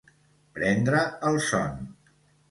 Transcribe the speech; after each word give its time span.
Prendre 0.59 1.01
el 1.31 1.37
son. 1.49 1.77